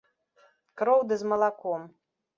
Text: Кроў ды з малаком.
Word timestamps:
Кроў 0.81 1.05
ды 1.11 1.19
з 1.23 1.31
малаком. 1.35 1.81